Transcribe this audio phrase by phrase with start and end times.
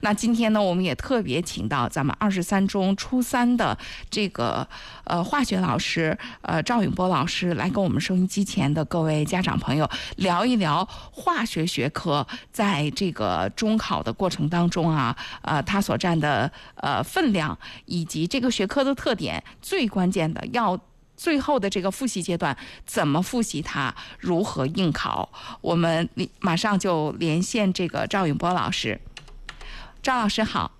[0.00, 3.76] 那今天呢，我们也特别请到咱们二十三中初三的
[4.08, 4.64] 这个
[5.02, 20.78] 呃化学老师呃赵永波老师来跟我们收音机前的各位家长朋友聊一聊化学学科在这个中考的过程当中啊，呃，它所占的呃分量以及这个学科的特点，最关键的要
[21.16, 25.28] 最后的这个复习阶段怎么复习它，如何应考，
[25.60, 26.08] 我们
[26.38, 29.00] 马上就连线这个赵永波老师。
[30.08, 30.72] 赵老师好，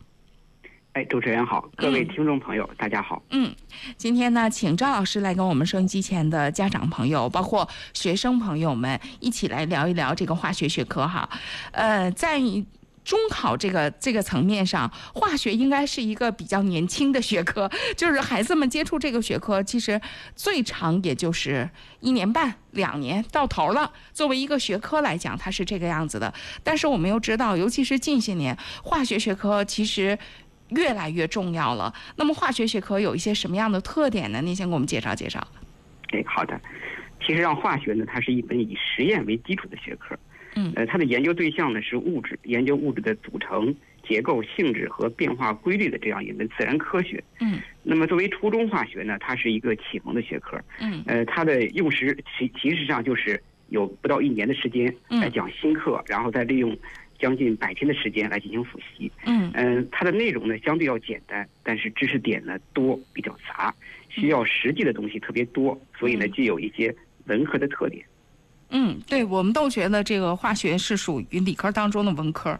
[0.95, 3.23] 哎，主持人好，各位听众朋友，大家好。
[3.29, 3.55] 嗯，
[3.99, 11.29] 今天呢，请赵老师来跟我们收音机前的家长朋友，包括学生朋友们一起来聊一聊这个化学学科哈。
[11.73, 12.41] 呃，在
[13.09, 19.99] 中考这个这个层面上，化学应该是一个比较年轻的学科， 就是孩子们接触这个学科，其实
[20.37, 23.91] 最长也就是一年半、两年到头了。
[24.13, 26.35] 作为一个学科来讲，它是这个样子的。
[26.63, 30.19] 但是我们又知道，尤其是近些年，化学学科其实
[30.69, 31.95] 越来越重要了。
[32.17, 34.43] 那么，化学学科有一些什么样的特点呢？
[34.43, 35.43] 您先给我们介绍介绍。
[36.13, 36.61] 哎，好的。
[37.27, 40.15] 其实，让化学呢，它是一门以实验为基础的学科。
[40.59, 47.23] 嗯，呃，它的研究对象呢是物质，研究物质的组成、结构、性质和变化规律的这样一门自然科学。
[47.39, 50.61] 嗯，那么作为初中化学呢，它是一个启蒙的学科。
[50.81, 56.77] 嗯，呃，它的用时其其实上就是有不到一年的时间来讲新课，然后再利用
[57.21, 59.11] 将近百天的时间来进行复习。
[59.27, 63.73] 嗯，嗯，它的内容呢相对要简单，但是知识点呢多，比较杂，
[64.09, 66.93] 需要实际的东西特别多，所以呢具有一些
[67.27, 68.05] 文科的特点。
[68.71, 72.59] 嗯，对，我们都觉得这个化学是属于理科当中的文科。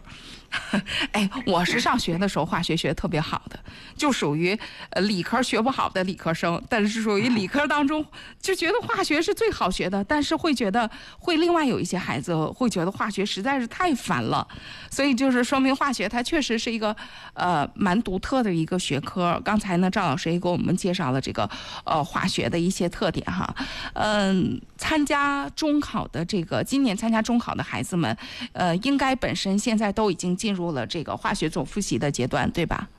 [1.11, 3.59] 哎，我是上学的时候化学学特别好的，
[3.95, 4.57] 就属于
[4.89, 8.03] 呃理科学不好的理科生，但是属于理科当中
[8.41, 14.47] 就觉得化学是最好学的，但是会觉得会另外有一些孩子会觉得化学实在是太烦了，
[14.89, 16.95] 所以就是说明化学它确实是一个
[17.33, 19.39] 呃蛮独特的一个学科。
[19.45, 21.47] 刚才呢赵老师也给我们介绍了这个
[21.85, 23.53] 呃化学的一些特点哈，
[23.93, 28.17] 嗯，参加中考的这个今年参加中考的孩子们，
[28.53, 30.38] 呃，应该本身现在都已经。
[30.39, 32.89] 进入了这个化学总复习的阶段，对吧？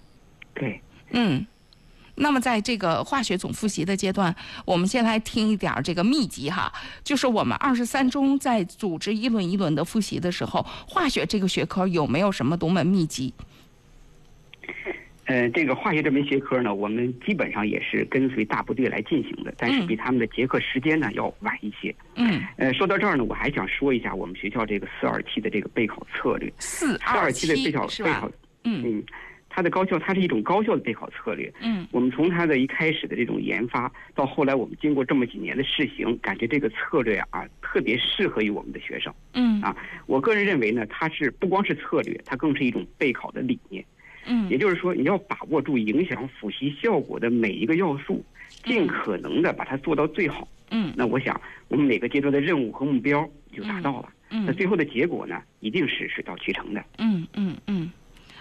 [0.55, 0.81] 对，
[1.11, 1.47] 嗯。
[2.17, 4.35] 那么在这个化学总复习的阶段，
[4.67, 6.71] 我们先来听一点这个秘籍哈，
[7.03, 13.33] 就是我们二十三中在组织一轮一轮的复习的时候，化学这个学科有没有什么独门秘籍？
[15.27, 21.95] 呃，这个化学这门学科呢，我们基本上也是跟随大部队来进行的，但是比他们的结课时间呢要晚一些。
[22.17, 22.43] 嗯。
[22.57, 26.53] 呃，说到这儿呢，我还想说一下我们学校这个四二七的这个备考策略。
[26.59, 28.31] 四二七的备考备考，
[28.65, 29.05] 嗯嗯，
[29.49, 31.53] 它的高效，它是一种高效的备考策略。
[31.61, 31.87] 嗯。
[31.93, 39.15] 我们从它的一开始的这种研发，到后来我们经过这么几年的试行，感觉这个策略啊，特别适合于我们的学生。
[39.35, 39.61] 嗯。
[39.61, 39.77] 啊，
[40.07, 43.85] 我个人认为呢，它是不光是策略，它更是一种备考的理念。
[44.27, 48.25] 嗯，也就是说，你要把握住影响复习效果的每一个要素，
[48.65, 50.47] 尽可能的把它做到最好。
[50.71, 54.09] 嗯，那我想，我们每个阶段的任务和目标就达到了。
[54.31, 56.85] 嗯，那最后的结果呢，一定是水到渠成的。
[56.99, 57.91] 嗯嗯嗯，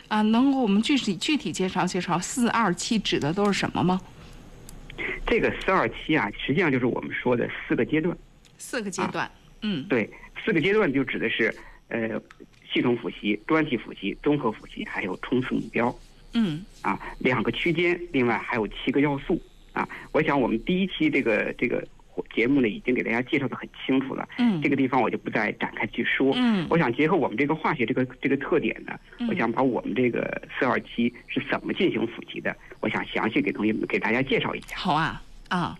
[0.09, 3.99] 啊，能给我们具体具体介绍介绍四二七指的都是什么吗？
[5.25, 8.15] 这个四二七啊，实际上就是我们说的四个阶段。
[8.57, 9.31] 四个阶段，
[9.61, 10.09] 嗯，对，
[10.45, 11.53] 四个阶段就指的是
[11.87, 12.21] 呃。
[12.71, 15.93] 系统复习、专题复习、综合复习，还有冲刺目标。
[16.33, 19.41] 嗯，啊，两个区间，另外还有七个要素。
[19.73, 21.83] 啊，我想我们第一期这个这个
[22.35, 24.27] 节目呢，已经给大家介绍的很清楚了。
[24.37, 26.33] 嗯，这个地方我就不再展开去说。
[26.35, 28.93] 嗯，我想结合我们这个化学这个这个特点呢，
[29.29, 34.75] 我想把我们这个四二七是怎么进行复习的，我想详细给同学们给大家介绍一下。
[34.75, 35.79] 好啊，啊，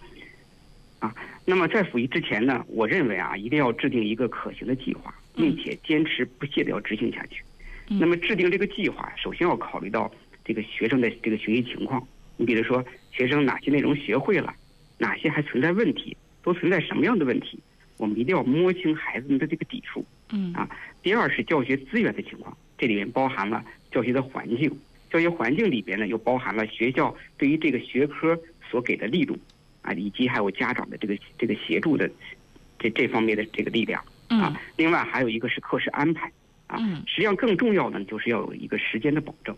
[1.00, 1.14] 啊，
[1.46, 5.14] 那么在复习之前呢，我认为啊，一定要制定一个可行的计划。
[5.40, 7.42] 并且坚持不懈地要执行下去。
[7.88, 10.12] 那么制定这个计划，首先要考虑到
[10.44, 12.06] 这个学生的这个学习情况。
[12.36, 14.54] 你比如说，学生哪些内容学会了，
[14.98, 17.58] 哪些还存在问题，都存在什么样的问题？
[17.98, 20.06] 我们一定要摸清孩子们的这个底数。
[20.32, 20.70] 嗯啊，
[21.02, 24.72] 第二是教学资源的情况，这里面包含了教学的环境，
[25.09, 28.40] 教学环境里边呢又包含了学校对于这个学科
[28.70, 29.35] 所给的力度
[29.82, 32.09] 啊，以及还有家长的这个这个协助的
[32.78, 34.03] 这这方面的这个力量。
[34.29, 36.31] 啊，另外还有一个是课时安排，
[36.67, 36.78] 啊，
[37.08, 39.55] 实际上更重要的就是要有一个时间的保证，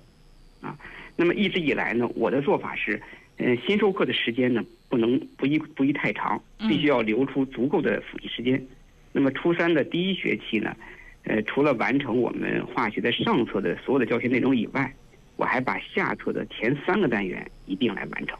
[0.62, 0.78] 啊，
[1.16, 3.02] 那么一直以来呢，我的做法是，
[3.38, 8.64] 嗯，新授课的时间呢不能不宜不宜太长，必须要留出足够的复习时间。
[9.12, 10.76] 那么初三的第一学期呢，
[11.24, 14.94] 呃，除了完成我们化学的上册的所有的教学内容以外，
[15.36, 18.38] 我还把下册的前三个单元一并来完成。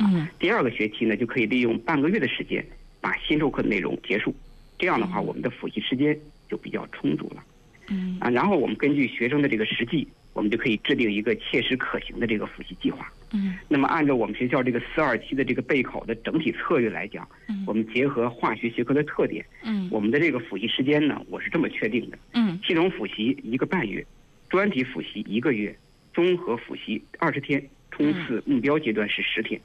[0.00, 2.64] 嗯，第二个学期呢，就可以利用半个月的时间
[3.00, 4.34] 把新授课的内容结束。
[4.78, 7.42] 这样的话，我们的复习时间就比较充足了。
[7.88, 8.16] 嗯。
[8.20, 13.12] 啊，然后我们根据学生的这个实际，我们就可以制定一个切实可行的这个复习计划。
[13.32, 13.58] 嗯。
[13.68, 17.64] 那么按照我们学校这个四二七的这个备考的整体策略来讲，嗯。
[17.66, 19.88] 我们结合化学学科的特点，嗯。
[19.90, 22.58] 我们的这个复习时间呢，我是这么确定的：嗯。
[22.64, 24.06] 系统复习一个半月，
[24.48, 25.76] 专题复习一个月，
[26.14, 29.60] 综合复习二十天，冲刺目标阶段是十天。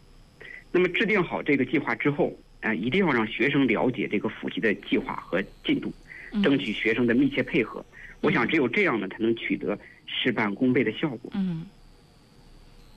[0.72, 5.94] 那么制定好这个计划之后，啊、一定要让学生了解这个复习的计划和进度，
[6.42, 7.86] 争取学生的密切配合。
[8.22, 9.78] 我想只有这样呢，才能取得
[10.08, 11.32] 事半功倍的效果。
[11.36, 11.66] 嗯。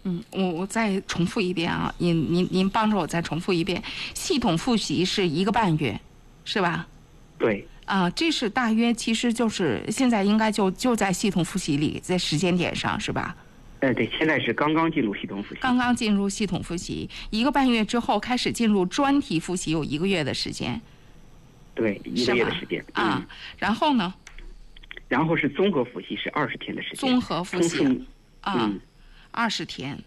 [0.08, 3.82] 嗯，我我再重复一遍啊，您您您帮着我再重复一遍，
[4.14, 6.00] 系统复习是一个半月，
[6.44, 6.86] 是吧？
[7.36, 13.34] 对，啊，这是大约其实就是现在应该就就在系统复习里，在时间点上是吧？
[13.80, 15.60] 呃，对，现在是刚刚进入系统复习。
[15.60, 20.80] 刚刚进入系统复习，一个半月之后开始进入专题复习，有一个月的时间
[21.74, 22.82] 对，一个月的时间。
[22.94, 23.26] 啊嗯，。
[23.58, 24.14] 然后呢，
[25.08, 26.98] 然后是综合复习是二十天的时间。
[26.98, 28.06] 综合复习
[28.46, 28.80] 嗯，，
[29.30, 30.02] 二十天，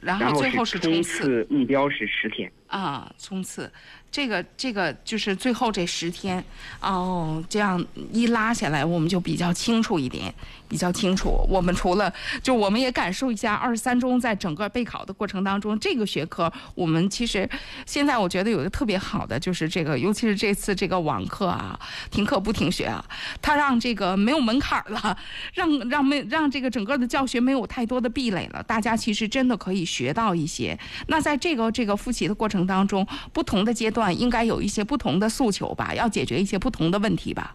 [0.00, 2.50] 然然后最后是冲刺目标是十天。
[2.68, 3.70] 啊，冲刺，
[4.12, 6.44] 这个这个就是最后这十天
[6.80, 7.82] 哦，这样
[8.12, 10.32] 一拉下来，我们就比较清楚一点，
[10.68, 11.44] 比较清楚。
[11.48, 12.12] 我们除了
[12.42, 17.48] 就我们也感受一下二十三中在整个备考的过程当中，这个学科我们其实
[17.86, 21.80] 现在我觉得有一个特别好的就是这个，尤其是这次这个网课啊，
[22.10, 23.02] 停课不停学啊，
[23.40, 25.16] 它让这个没有门槛了，
[25.54, 30.78] 让让没让这个整个的教学没有太多的壁垒了，大家其实真的可以学到一些。
[31.06, 37.54] 那在这个这个复习的过程当中，不同的阶段应该有一些不同的诉求吧，要解决一些不同的问题吧。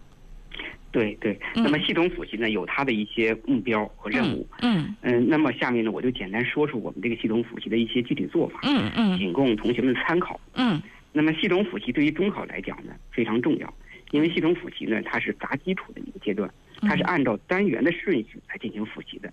[0.90, 1.38] 对对。
[1.54, 4.46] 嗯那么系统复习呢，有它的一些目标和任务。
[4.62, 10.40] 嗯嗯，那么下面呢，我就简单说说我们这个系统复习的一些具体做法，嗯嗯仅供同学们参考。
[10.54, 10.80] 嗯
[11.12, 13.74] 那么系统复习对于中考来讲呢非常重要，
[14.12, 16.48] 因为系统复习呢它是砸基础的一个阶段，
[16.80, 19.32] 它是按照单元的顺序来进行复习的。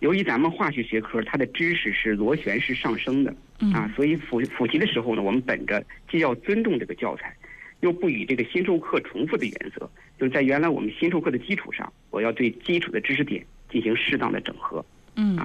[0.00, 3.30] 由于咱们化学学科它的知识是螺旋式上升的
[3.72, 7.34] 啊嗯，所以复复习的时候呢，我们本着既要尊重这个教材，
[7.80, 9.88] 又不与这个新授课重复的原则，
[10.18, 14.84] 就是在原来我们新授课的基础上，我要对基础的知识点进行适当的整合。
[15.16, 15.38] 嗯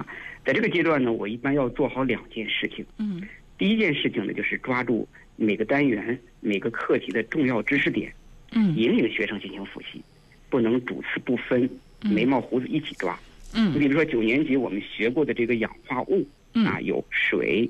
[0.44, 2.84] 在这个阶段呢，我一般要做好两件事情。
[2.98, 3.22] 嗯
[3.56, 8.12] 第一件事情呢，就是抓住每个单元、每个课题的重要知识点，
[8.50, 10.02] 嗯引领学生进行复习，
[10.50, 11.70] 不能主次不分，
[12.02, 13.14] 眉毛胡子一起抓。
[13.14, 13.78] 你嗯。
[13.78, 16.64] 比如说九年级我们学过的这个氧化物嗯。
[16.66, 17.68] 啊，嗯有水、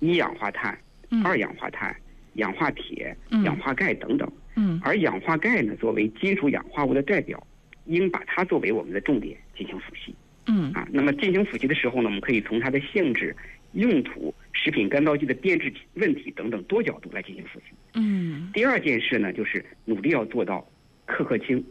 [0.00, 0.78] 一氧化碳、
[1.10, 1.24] 嗯。
[1.24, 1.94] 二氧化碳、
[2.34, 3.42] 氧化铁、嗯。
[3.44, 4.30] 氧化钙等等。
[4.56, 4.80] 嗯。
[4.84, 7.46] 而氧化钙呢，作为金属氧化物的代表，
[7.86, 10.14] 应把它作为我们的重点进行复习。
[10.46, 10.72] 嗯。
[10.72, 13.34] 啊，那么进行复习的时候呢，我们可以从它的性质、
[13.72, 17.66] 用途、食品干燥剂的变质问题等等多角度来进行复习。
[17.94, 18.50] 嗯。
[18.52, 20.68] 第二件事呢，就是努力要做到
[21.06, 21.64] 课课清，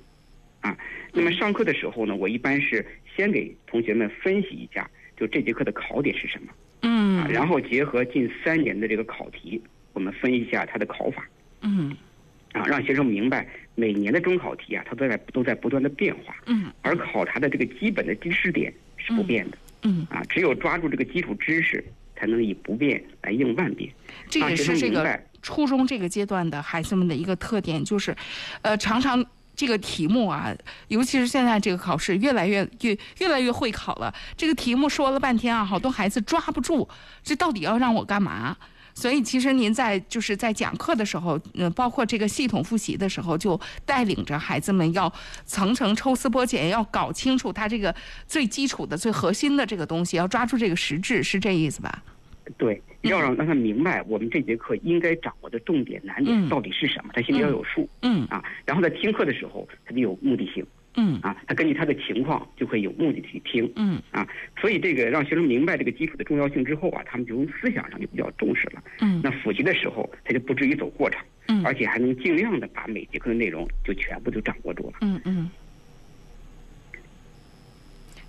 [0.61, 0.77] 啊，
[1.13, 2.85] 那么上课的时候呢，我一般是
[3.19, 6.47] 先给同学们分析一下，就这节课的考点是什么。
[6.47, 9.61] 啊，嗯然后结合近三年的这个考题，
[9.91, 11.27] 我们分析一下它的考法。
[11.59, 11.93] 嗯。
[12.53, 13.45] 啊，让学生明白
[13.75, 16.71] 每年的中考题啊，它都在都在不断的变化，嗯。
[16.81, 19.57] 而考察的这个基本的知识点是不变的。
[19.83, 21.83] 嗯，啊，只有抓住这个基础知识，
[22.15, 23.91] 才能以不变来应万变。
[24.29, 28.15] 这也是这个初中这个阶段的孩子们的一个特点，就是，
[28.61, 29.25] 呃，常常
[29.59, 30.55] 这个题目啊，
[30.87, 36.87] 尤其是现在这个考试越来越越越来越会考了，这个题目说了半天啊，好多孩子抓不住，
[37.21, 38.55] 这到底要让我干嘛？
[38.95, 45.11] 所以，其实您在就是在讲课的时候，呃，包括这个系统复习的时候，就带领着孩子们要
[45.45, 47.93] 层层抽丝剥茧，要搞清楚他这个
[48.27, 52.01] 最基础的、最核心的这个东西，要抓住这个实质，是这意思吧？
[52.59, 58.43] 对，要让让他明白我们这节课应该掌握的重点难嗯点到底是什么，他心里要有数嗯啊。
[58.65, 60.63] 然后在听课的时候，他就有目的性
[60.95, 64.27] 嗯啊，他根据他的情况就会有目的去听嗯啊。
[64.59, 68.83] 所以这个让学生明白这个基础的重要性之后啊，他们就从思想上就比较重视了。
[68.99, 74.97] 嗯那复习的时候，他就不至于走过场，嗯而且还能尽量的把每节课的内容就全部都掌握住了。
[74.99, 75.49] 嗯嗯。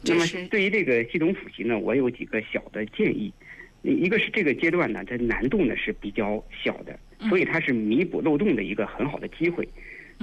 [0.02, 3.32] 那么对于这个系统复习呢，我有几个小的建议。
[3.82, 9.66] 一个是这个阶段呢，它难度呢是比较小的，所以它是弥补漏洞的一个很好的机会。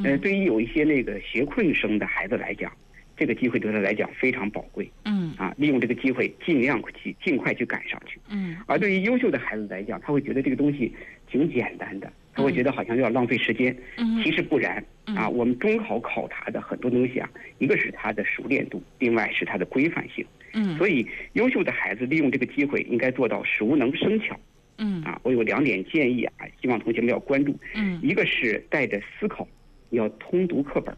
[0.04, 2.72] 呃，嗯对于有一些那个学困生的孩子来讲，
[3.18, 5.52] 这个机会对他来讲非常宝贵嗯啊！
[5.58, 8.20] 利用这个机会，尽量去尽快去赶上去。
[8.30, 10.94] 嗯而对于优秀的孩子来讲，他会觉得这个东西
[11.28, 13.76] 挺简单的，他会觉得好像有点浪费时间。
[13.98, 14.84] 嗯其实不然
[15.16, 17.28] 啊，我们中考考察的很多东西啊，
[17.58, 20.24] 一个是它的熟练度，另外是它的规范性。
[20.54, 24.40] 嗯所以，优秀的孩子利用这个机会，应该做到熟能生巧
[24.78, 25.20] 嗯啊。
[25.24, 27.58] 我有两点建议啊，希望同学们要关注。
[27.74, 29.48] 嗯一个是带着思考，
[29.90, 30.96] 要通读课本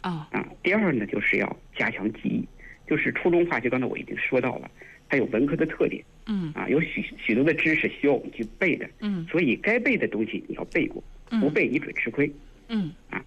[0.00, 0.48] 啊啊。
[0.62, 2.46] 第二呢，就是要加强记忆，
[2.86, 4.70] 就是初中化学，刚才我已经说到了，
[5.08, 11.02] 它有文科的特点嗯啊，有许许多的知识需要我们去背的，嗯所以该背的东西你要背过，
[11.40, 12.30] 不背你准吃亏。
[12.68, 13.24] 嗯啊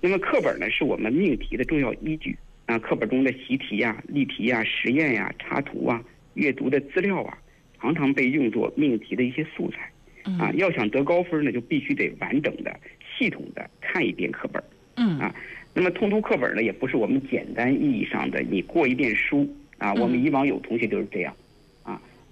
[0.00, 2.78] 那么课本呢，是我们命题的重要依据啊。
[2.78, 6.02] 课本中的习题呀、例题呀、实验呀、插图啊、
[6.34, 7.36] 阅读的资料啊，
[7.80, 9.90] 常常被用作命题的一些素材
[10.32, 10.50] 啊。
[10.50, 12.78] 嗯要想得高分呢，就必须得完整的、
[13.18, 14.62] 系统的看一遍课本。
[14.96, 15.34] 嗯啊
[15.76, 19.92] 那么通读课本呢，也不是我们简单意义上的你过一遍书啊。
[19.94, 21.36] 我们以往有同学就是这样啊，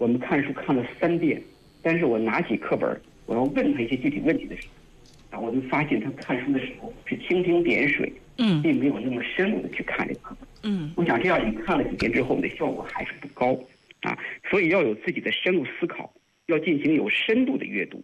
[0.02, 1.40] 我们看书看了三遍，
[1.80, 4.66] 但是我拿起课本，我要问他一些具体问题的时
[5.30, 10.48] 候，啊，我就发现他看书的时候是蜻蜓点水，嗯并没有那么深入的去看这个课本。
[10.64, 13.56] 嗯我想这样你看了几遍之后，你的效果还是不高
[14.00, 14.18] 啊。
[14.50, 16.12] 所以要有自己的深入思考，
[16.46, 18.02] 要进行有深度的阅读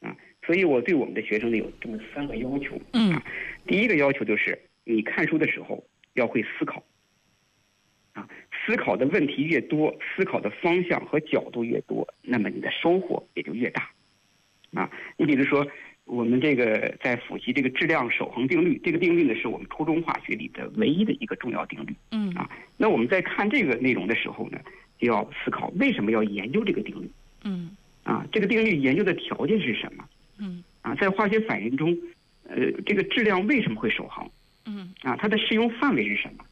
[0.00, 0.16] 啊。
[0.46, 2.80] 所以我对我们的学生呢有这么三个要求。
[2.94, 3.20] 嗯
[3.66, 6.82] 第一个要求就是你看书的时候要会思考，
[8.14, 8.26] 啊，
[8.68, 13.88] 思考的问题越多，思考的方向和角度越多，那么你的收获也就越大，
[14.74, 15.66] 啊，你比如说
[16.04, 21.94] 我们这个在复习这个质量守恒定律，这个定律呢是我们初中化学里的唯一的一个重要定律。
[22.10, 22.46] 嗯啊
[22.76, 24.60] 那我们在看这个内容的时候呢，
[24.98, 27.10] 就要思考为什么要研究这个定律
[27.44, 28.26] 嗯啊？
[28.30, 30.04] 这个定律研究的条件是什么？
[30.38, 31.96] 嗯啊，在化学反应中，
[32.46, 34.28] 呃，这个质量为什么会守恒？
[34.66, 36.44] 嗯啊，它的适用范围是什么？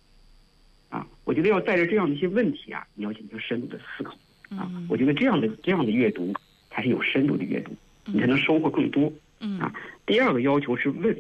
[0.89, 4.13] 啊，我觉得要带着这样的一些问题啊，你要进行深度的思考
[4.51, 4.71] 啊。
[4.73, 6.33] 嗯我觉得这样的这样的阅读
[6.71, 7.73] 才是有深度的阅读，
[8.05, 9.13] 你才能收获更多。
[9.41, 9.73] 嗯啊
[10.07, 11.15] 第二个要求是问，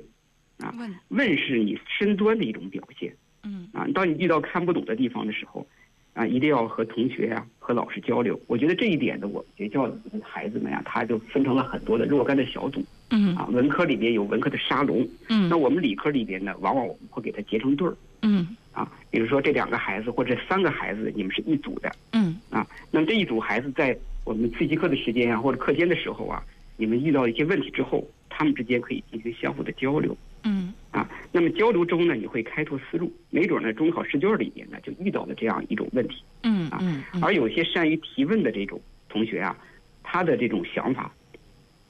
[0.58, 0.72] 啊
[1.08, 3.86] 问是你身端的一种表现嗯啊。
[3.94, 5.66] 当你遇到看不懂的地方的时候，
[6.14, 8.40] 啊，一定要和同学呀、和老师交流。
[8.46, 13.46] 我觉得这一点呢，我们学校的孩子们呀、他就分成了很多的若干的小组嗯啊。
[13.52, 17.96] 文科里边有文科的沙龙，嗯那我们理科里边呢，往往我们会给他结成对儿。
[18.22, 22.66] 嗯啊，比如说这两个孩子或者三个孩子，你们是一组的嗯啊。
[22.90, 26.42] 那么这一组孩子在我们自习课的时间啊，或者课间的时候啊，
[26.76, 31.08] 你们遇到一些问题之后，他们之间可以进行相互的交流嗯啊。
[31.32, 36.22] 那么交流中呢，你会开拓思路，没准呢中考试卷里面呢就遇到了这样一种问题。
[36.42, 36.78] 嗯啊
[37.22, 39.56] 而有些善于提问的这种同学啊，
[40.02, 41.10] 他的这种想法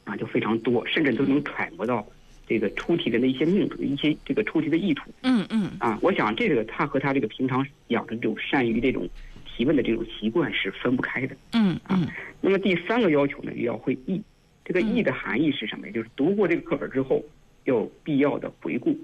[0.04, 2.06] 啊就非常多，甚至都能揣摩到
[2.46, 5.10] 这个出题人的一些命途、一些这个出题的意图。
[5.22, 9.08] 嗯嗯啊，我想这个他和他这个平常养成这种善于这种
[9.46, 11.36] 提问的这种习惯是分不开的。
[11.52, 12.06] 嗯嗯
[12.40, 14.22] 那么第三个要求呢，又要会译。
[14.64, 15.92] 这个译的含义是什么呀？
[15.92, 17.24] 就是读过这个课本之后，
[17.64, 18.96] 要有必要的回顾、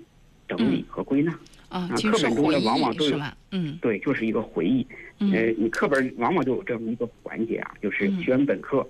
[0.48, 1.32] 整理和归纳。
[1.68, 3.18] 啊，课本中呢往往都有？
[3.52, 4.86] 嗯对，就是一个回忆。
[5.18, 8.84] 呃嗯，你课本往往都有这么一个环节啊，就是嗯学完本课，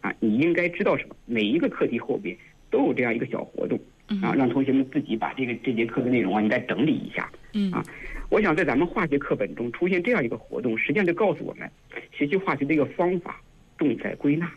[0.00, 1.14] 啊，你应该知道什么？
[1.24, 2.36] 每一个课题后边
[2.70, 7.30] 都有这样一个小活动嗯啊，让同学们自己把这个这节课的内容啊，你再整理一下。
[7.52, 7.84] 嗯啊
[8.30, 11.70] 我想在咱们化学课本中出现这样一个活动，实际上就告诉我们，
[12.12, 13.40] 学习化学的一个方法
[13.78, 14.50] 重在归纳。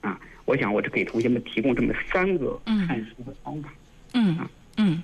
[0.00, 3.72] 啊，我想我是给同学们提供这么三个嗯看书的方法。
[4.12, 4.36] 嗯
[4.76, 5.00] 嗯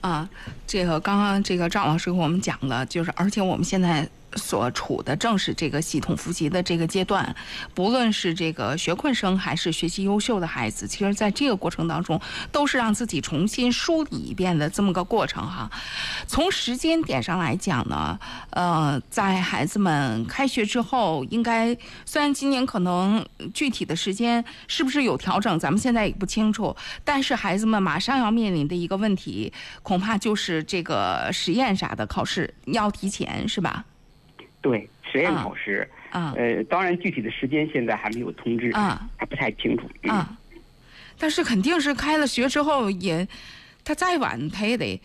[0.00, 0.28] 啊，
[0.66, 7.34] 这个刚刚这个赵老师给我们讲了，就是而且我们现在所处的正是这个系统复习的这个阶段，
[7.74, 15.70] 不论是这个学困生还是学习优秀的孩子，其实在这个过程当中，都是让自己重新梳理一遍的这么个过程哈。
[16.26, 18.18] 从时间点上来讲呢，
[18.50, 26.74] 呃，在孩子们开学之后，应该虽然今年可能具体的时间是不是有调整，咱们现在也不清楚，
[27.04, 33.84] 但是孩子们马上要面临的一个问题，恐怕就是这个实验啥的考试要提前，是吧？
[34.64, 39.86] 对，实验啊考试，啊呃，当然具体的时间现在还没有通知，啊还不太清楚。
[40.04, 40.38] 嗯、啊！
[41.18, 43.28] 但是肯定是开了学之后也，
[43.84, 44.98] 他再晚他也得。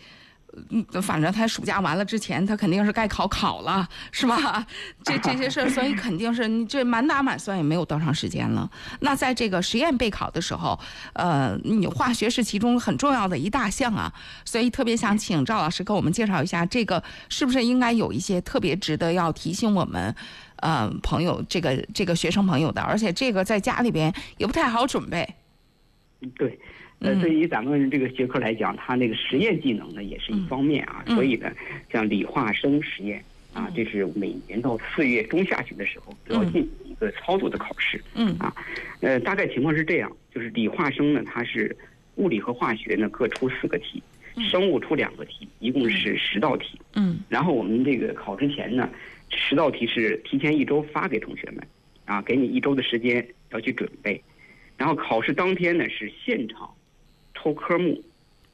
[0.70, 4.66] 嗯，反正他暑假完了之前，他肯定是该考考了，是吧？
[5.04, 8.68] 这这些事儿，所以肯定是你这满打满算也没有多长时间了。
[9.00, 10.78] 那在这个实验备考的时候，
[11.12, 14.12] 呃，你化学是其中很重要的一大项啊，
[14.44, 20.14] 所以特别想请赵老师给我们介绍一下，这个是不是应该有一些特别值得要提醒我们，
[20.56, 25.36] 呃，朋友这个这个学生朋友的，而且这个在家里边也不太好准备。
[26.36, 26.58] 对，
[27.00, 31.50] 呃，嗯对于咱们这个学科来讲，它那个实验技能呢也是一方面啊，嗯所以呢，
[31.90, 33.22] 像理化生实验
[33.54, 38.00] 啊，这是每年到四月中下旬的时候都要进行一个操作的考试。
[38.14, 38.54] 嗯啊，
[39.00, 41.74] 呃，大概情况是这样，就是理化生呢，它是
[42.16, 44.02] 物理和化学呢各出四个题，
[44.50, 46.78] 生物出两个题，一共是十道题。
[46.94, 48.88] 嗯然后我们这个考之前呢，
[49.30, 51.66] 十道题是提前一周发给同学们，
[52.04, 54.22] 啊，给你一周的时间要去准备。
[54.76, 56.70] 然后考试当天呢是现场
[57.42, 58.02] 抽科目，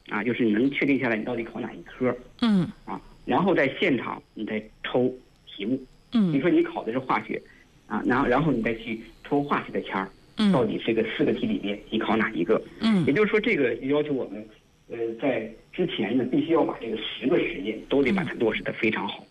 [0.09, 2.15] 啊，就是你能确定下来你到底考哪一科。
[2.41, 2.67] 嗯。
[2.85, 5.13] 啊，然后在现场你再抽
[5.45, 5.75] 题目，
[6.11, 7.41] 比如嗯说你考的是化学，
[7.87, 10.05] 啊，然后然后你再去抽化学的签儿，
[10.53, 12.61] 到嗯底这个四个题里面你考哪一个？
[12.79, 13.05] 嗯。
[13.05, 14.45] 也就是说，这个要求我们，
[14.89, 19.25] 呃，在之前呢，必须要把这个十个实验都得把它落实的非常好，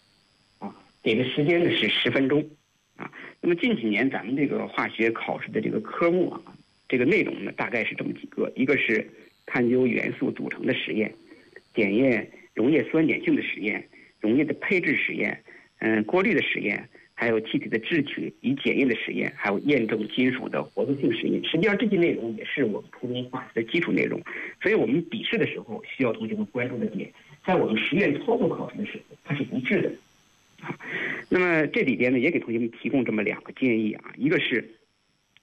[0.59, 2.47] 啊，给的时间呢是十分钟，
[2.97, 3.11] 啊，
[3.41, 6.41] 那么近几年咱们这个化学考试的这个科目啊，
[6.89, 9.11] 这个内容呢大概是这么几个，一个是
[9.47, 11.15] 探究元素组成的实验，
[11.75, 13.89] 检验溶液酸碱性的实验，
[14.21, 15.43] 溶液的配置实验，
[15.79, 16.89] 嗯，过滤的实验。
[17.19, 21.43] 还有气体的制取与检验的实验，还有验证金属的活动性实验。
[21.47, 24.21] 实际上，这些内容也是我们初中化学的基础内容。
[24.61, 27.11] 所以我们笔试的时候需要同学们关注的点，
[27.47, 29.91] 在我们实验操作考试的时候，它是一致的。
[30.61, 30.79] 啊，
[31.31, 34.75] 那么这里边呢，也给同学们提供这么两个建议啊，一个是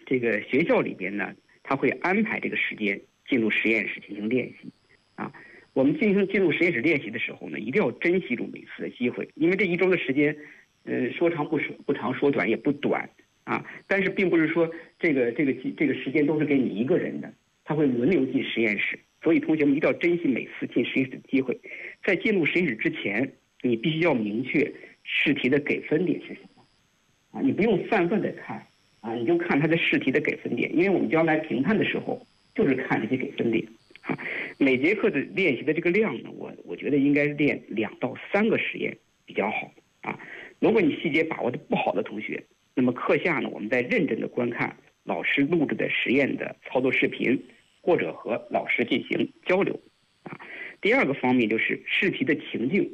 [0.06, 1.34] 这个学校里边呢，
[1.64, 3.02] 他会安排这个时间
[3.34, 4.70] 进入实验室进行练习。
[5.16, 5.34] 啊，
[5.74, 10.38] 我们进行进入实验室练习的时候呢，一定要珍惜住每次的机会，因为这一周的时间。
[10.86, 13.10] 呃，说长不说不长，说短也不短
[13.46, 13.66] 啊。
[13.88, 19.00] 但是并不是说这个这个这个时间都是给你一个人的，他会轮流进实验室。
[19.24, 21.58] 所以同学们一定要珍惜每次进实验室的机会。
[22.04, 24.74] 在进入实验室之前，你必须要明确
[25.06, 26.66] 试题的给分点是什么
[27.32, 27.40] 啊。
[27.42, 28.68] 你不用泛泛的看
[29.00, 33.66] 啊，你就看它的试题的给分点，因为我们将来评判的时候就是看这些给分点
[34.02, 34.18] 啊。
[34.58, 40.20] 每节课的练习的这个量呢，我我觉得应该练两到三个实验比较好啊。
[40.60, 42.44] 如果你细节把握的不好的同学，
[42.74, 47.44] 那么课下呢，我们再认真的观看老师录制的实验的操作视频，
[47.82, 49.80] 或者和老师进行交流，
[50.24, 50.40] 啊。
[50.82, 52.90] 第二个方面就是试题的情境，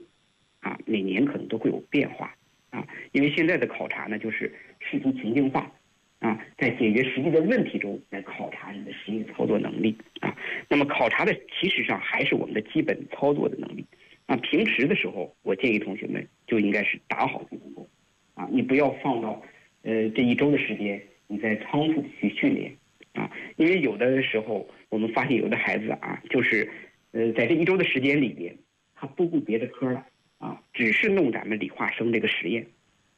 [0.61, 2.35] 啊，每年可能都会有变化，
[2.69, 5.71] 啊，因为现在的考察呢，就是试题情境化，
[6.19, 10.35] 啊，在解决实际的问题中来考察你的实际操作能力，啊，
[10.67, 13.85] 那么考察的其实上还是我们的基本操作的能力。
[14.25, 17.89] 啊，平时的时候，我建议同学们就应该是打好基本功，
[18.35, 19.41] 啊，你不要放到，
[19.81, 22.71] 呃，这一周的时间，你在仓促去训练，
[23.13, 26.69] 啊，因为有的时候我们发现有的孩子啊，就是，
[27.11, 28.55] 呃，在这一周的时间里边，
[28.93, 30.05] 他不顾别的科了，
[30.37, 32.67] 啊，只是弄咱们理化生这个实验，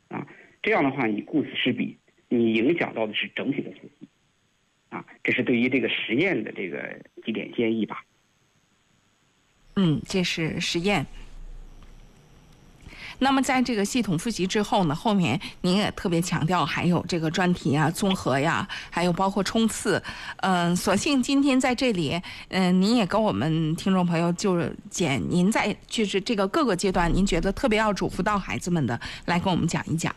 [0.08, 0.26] 啊，
[0.62, 1.98] 这样的话你顾此失彼，
[2.34, 4.08] 你影响到的是整体的学习，
[4.88, 8.06] 啊，这是对于这个实验的这个几点建议吧。
[9.76, 11.06] 嗯，这是实验。
[13.20, 20.02] 那么在这个系统复习之后呢，后面您也特别强调还有这个专题啊、综合呀，还有包括冲刺。
[20.38, 30.16] 嗯，索性今天在这里，嗯，您也跟我们听众朋友就是简，您在就是这个各个阶段，您觉得特别要嘱咐到孩子们的，来跟我们讲一讲。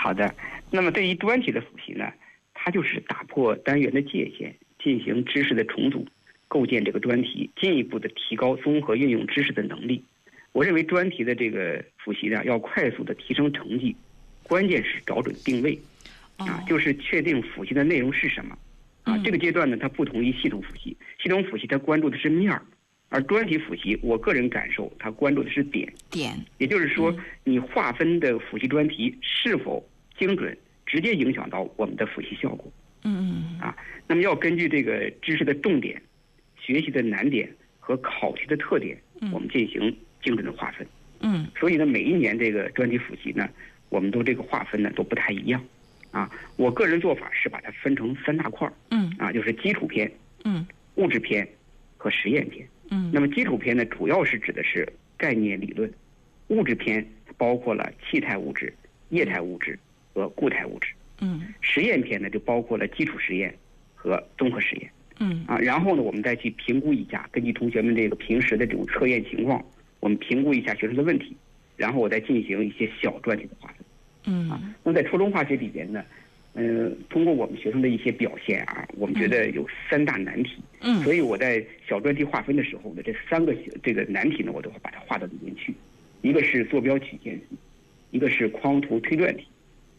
[0.00, 0.32] 好的，
[0.70, 2.12] 那么对于专题的复习呢，
[2.54, 6.06] 它就是打破单元的界限，进行知识的重组。
[6.46, 10.02] 构建这个专题，进一步的提高综合运用知识的能力。
[10.52, 13.94] 我认为专题的这个复习呢，要快速的提升成绩，
[14.44, 15.78] 关键是找准定位，
[16.38, 18.56] 啊，就是确定复习的内容是什么。
[19.02, 22.62] 啊，这个阶段呢，它不同于系统复习，系统复习它关注的是面儿，
[23.08, 25.92] 而专题复习，我个人感受，它关注的是点。
[26.10, 29.86] 点，也就是说，你划分的复习专题是否
[30.18, 32.72] 精准，直接影响到我们的复习效果。
[33.04, 33.60] 嗯嗯。
[33.60, 36.00] 啊，那么要根据这个知识的重点。
[36.60, 37.48] 学习的难点
[37.80, 38.94] 和考题的特点，
[39.32, 39.80] 我们进行
[40.22, 40.86] 精准的划分。
[41.20, 43.48] 嗯，所以呢，每一年这个专题复习呢，
[43.88, 45.64] 我们都这个划分呢都不太一样。
[46.10, 48.74] 啊，我个人做法是把它分成三大块儿。
[48.90, 50.12] 嗯，啊，就是基础篇、
[50.44, 50.66] 嗯，
[50.96, 51.48] 物质篇
[51.96, 52.68] 和实验篇。
[52.90, 55.88] 嗯，那么基础篇呢，主要是指的是概念理论；
[56.48, 58.72] 物质篇包括了气态物质、
[59.10, 59.78] 液态物质
[60.12, 60.92] 和固态物质。
[61.20, 63.54] 嗯，实验篇呢，就包括了基础实验
[63.94, 64.90] 和综合实验。
[65.20, 69.64] 嗯啊，然后呢，我们再去评估一下，根据同学们这个平时的这种测验情况，
[70.00, 71.36] 我们评估一下学生的问题，
[71.76, 73.84] 然后我再进行一些小专题的划分。
[74.26, 76.04] 嗯啊，那么在初中化学里边呢，
[76.58, 80.60] 呃，通过我们学生的一些表现啊，我们觉得有三大难题。
[80.80, 85.72] 嗯，所以我在小专题划分的时候呢，这三个这个难题呢，我都会把它划到里面去。
[86.22, 87.56] 一个是坐标曲线题，
[88.10, 89.46] 一个是框图推断题，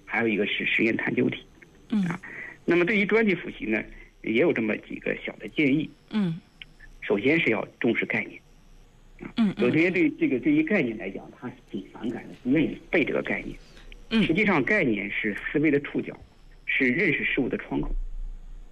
[0.03, 1.45] 还有一个是实验探究题。
[1.91, 2.19] 嗯啊，
[2.65, 3.81] 那么对于专题复习呢？
[4.23, 5.89] 也有这么几个小的建议。
[6.09, 6.37] 嗯，
[6.99, 8.37] 首先是要重视概念。
[9.21, 13.57] 啊，嗯，有些对这个对于概念来讲，他是挺反感的，不愿意背这个概念。
[14.09, 16.13] 嗯，实际上概念是思维的触角，
[16.69, 17.93] 是认识事物的窗口。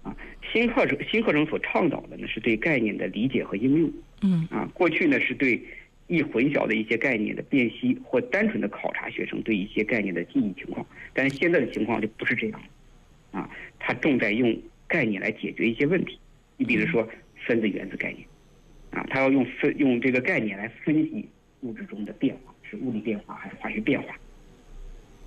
[0.02, 0.16] 啊，
[0.50, 3.92] 新课程新课程所倡导的呢，是对概念的理解和应用。
[4.22, 5.60] 嗯，啊，过去呢是对
[6.06, 10.86] 易混淆的一些概念的辨析，或单纯的考察学生对一些概念的记忆情况。
[11.12, 13.40] 但是现在的情况就不是这样了。
[13.40, 14.56] 啊，他重在用
[14.86, 16.18] 概念来解决一些问题。
[16.56, 17.06] 你比如说
[17.46, 18.26] 分子原子概念，
[18.92, 21.28] 啊，他要用分用这个概念来分析
[21.60, 24.16] 物质中的变化，是物理变化还是化学变化？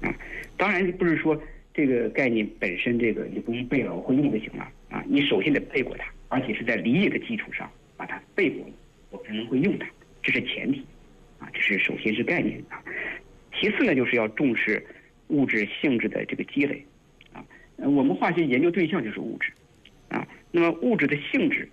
[0.02, 0.16] 啊，
[0.58, 1.40] 当然不是说
[1.74, 5.04] 这个概念本身这个你不用背了，我会用就行了啊。
[5.08, 8.70] 你首先得背过它，而且是在理解的基础上把它背过，
[9.10, 9.88] 我才能会用它，
[10.22, 10.86] 这是前提
[11.40, 11.50] 啊。
[11.54, 12.84] 这是首先是概念啊。
[13.58, 14.86] 其次呢，就是要重视
[15.28, 16.86] 物质性质的这个积累
[17.32, 17.44] 啊。
[17.78, 19.52] 我们化学研究对象就是物质
[20.10, 21.70] 啊，那么物质的性质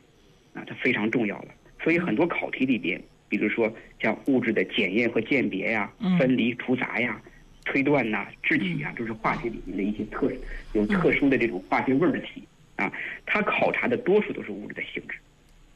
[0.54, 1.48] 啊，它非常重要了。
[1.82, 7.20] 所以很多考题里边，比如说像物质的检验和鉴别呀、分离除杂呀。
[7.68, 10.32] 推断呐、制体啊，都是化学里面的一些特
[10.72, 12.42] 有特殊的这种化学味儿的题
[12.76, 12.90] 啊。
[13.26, 15.18] 它考察的多数都是物质的性质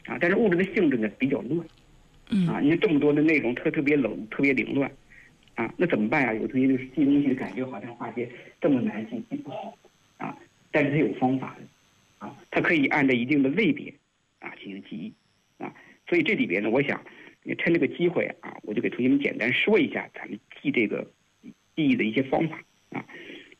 [0.06, 1.60] 啊，但是物质的性质呢比较乱
[2.48, 2.60] 啊。
[2.60, 4.90] 你看这么多的内容，特特别冷，特别凌乱
[5.54, 6.32] 啊，那怎么办呀？
[6.32, 8.26] 有同学就是记东西的感觉好像化学
[8.58, 9.76] 这么难记，记不好
[10.16, 10.34] 啊。
[10.70, 13.92] 但是它有方法的啊，它可以按照一定的类别
[14.38, 15.12] 啊进行记忆
[15.62, 15.74] 啊。
[16.08, 17.04] 所以这里边呢，我想
[17.58, 21.06] 趁这个机会啊，我就给同学们简单说一下咱们记这个。
[21.74, 23.04] 记忆的一些方法啊，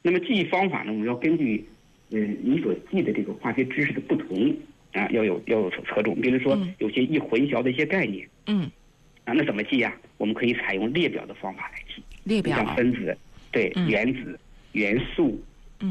[0.03, 1.65] 那么记忆方法呢，我们要根据
[2.11, 4.55] 嗯你所记的这个化学知识的不同
[4.93, 6.15] 啊，要有要有所侧重。
[6.21, 8.71] 比如说有些易混淆的一些概念，嗯，
[9.25, 9.97] 啊，那怎么记呀？
[10.19, 12.03] 我们可以采用列表的方法来记。
[12.25, 12.57] 列表。
[12.57, 13.17] 像分子、
[13.51, 14.39] 对原子、
[14.73, 15.43] 元素、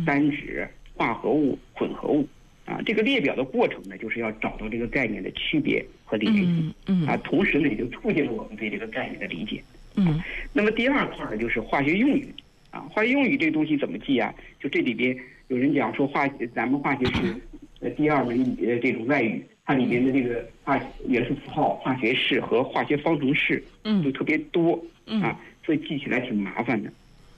[0.06, 2.28] 单质、化合物、混合物
[2.66, 9.62] 啊，这个列表的过程呢，就是要找到这个概念的区别和联系，嗯啊，同时呢，也就促进了我们对这个概念的理解。
[9.96, 10.22] 嗯，
[10.54, 12.28] 那么第二块呢，就是化学用语
[12.70, 12.80] 啊。
[12.92, 14.34] 化学用语这个东西怎么记啊？
[14.60, 15.16] 就这里边
[15.50, 17.36] 有人讲说化，咱们化学是
[17.82, 26.90] 呃第二门呃这种外语，它里边的这个化元素符号、化学式和化学方程式，嗯，就特别多，嗯啊，所以记起来挺麻烦的，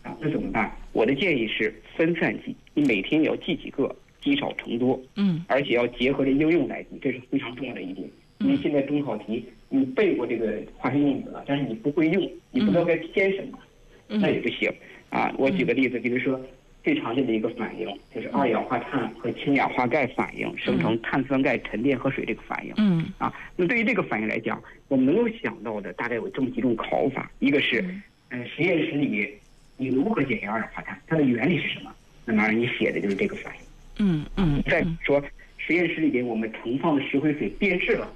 [0.04, 0.72] 啊，那怎么办？
[0.92, 8.08] 我的建议是分散记，你每天也要记几个，积少成多，嗯，而且要结合着应用来记，这是非常重要的一点。
[8.40, 9.46] 因为现在中考题。
[9.76, 13.58] 你背过这个化学用语了，但是你不会用，你不知道该填什么，
[14.08, 14.72] 那也不行
[15.10, 15.34] 啊。
[15.36, 16.40] 我举个例子，比如说
[16.84, 22.74] 最常见的一个反应就是二氧化碳和氢氧化钙反应生成碳酸钙沉淀和水这个反应。
[22.78, 27.84] 嗯啊，那对于这个反应来讲，我们能够想到的大概有这么几种考法：一个是，
[28.30, 29.28] 呃，实验室里面
[29.76, 31.92] 你如何检验二氧化碳，它的原理是什么？
[32.26, 34.06] 那么你写的就是这个反应。
[34.06, 34.62] 嗯嗯。
[34.68, 35.20] 再说
[35.58, 38.08] 实验室里边我们盛放的石灰水变质了。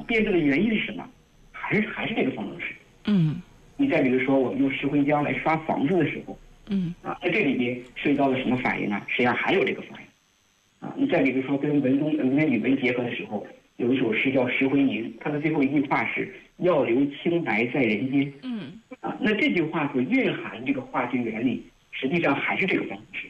[0.00, 1.08] 变质的原因是什么？
[1.52, 2.74] 还是还是这个方程式？
[3.06, 3.40] 嗯。
[3.76, 6.94] 你再比如说，我们用石灰浆来刷房子的时候，嗯。
[7.02, 9.02] 啊，在这里边涉及到了什么反应呢？
[9.08, 10.86] 实际上还有这个反应。
[10.86, 13.44] 啊，你再比如说，跟文中跟语文结合的时候，
[13.78, 18.32] 有一首诗叫《石灰吟》，它的最后一句话是“要留清白在人间”。
[18.44, 18.80] 嗯。
[19.00, 23.28] 啊，那这句话所蕴含这个化学原理，实际上还是这个方程式。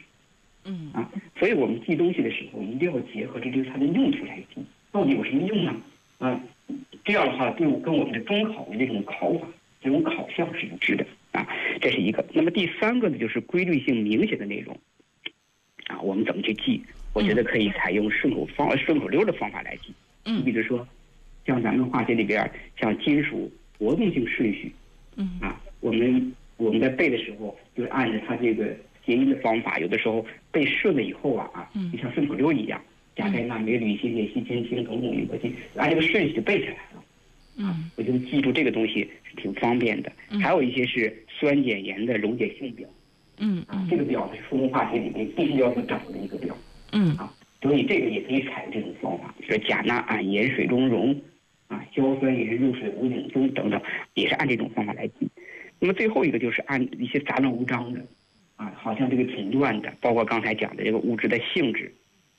[0.65, 0.91] 嗯。
[0.93, 5.75] 啊，所以我们记东西的时候，一定要结合这个它的用途来记，到底有什么用呢？
[6.19, 6.39] 啊。
[7.05, 9.47] 这样的话，对我跟我们的中考的那种考法、
[9.79, 11.47] 这种考项是一致的啊，
[11.79, 12.25] 这是一个。
[12.33, 14.75] 那么第三个呢，就是规律性明显的内容
[15.85, 16.81] 啊，我们怎么去记？
[17.13, 19.93] 我觉得可以采用顺口方、顺口溜的方法来记。
[20.25, 20.39] 嗯。
[20.39, 20.85] 你比如说，
[21.45, 24.73] 像咱们化学里边，像金属活动性顺序，
[25.15, 32.81] 嗯啊，我们我们在背的时候，就按照它这个谐音的方法，有的时候背顺了以后啊啊，就像顺口溜一样。
[33.15, 37.03] 甲钙钠镁铝锌铁锡铅氢铜锰铝铂金，按这个顺序背下来了。
[37.57, 40.11] 嗯，我觉得记住这个东西是挺方便的。
[40.41, 42.87] 还有一些是酸碱盐的溶解性表。
[43.37, 46.55] 嗯啊，这个表是初中化学里面必须要去掌握的一个表。
[46.91, 51.15] 嗯啊，所以这个也可以采用这种方法，比如钾钠铵盐水中溶，
[51.67, 53.81] 啊，硝酸盐入水无影踪等等，
[54.13, 55.29] 也是按这种方法来记。
[55.79, 58.01] 那么最后一个就是按一些杂乱无章的，
[58.57, 61.93] 啊，好像这个挺乱的，包括刚才讲的这个物质的性质。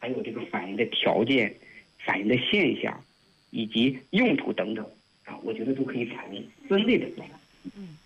[0.07, 1.53] 还有这个反应的条件、
[1.99, 3.03] 反应的现象，
[3.51, 4.87] 以及用途等等
[5.25, 7.35] 啊，我觉得都可以采用分类的方法。
[7.77, 7.97] 嗯，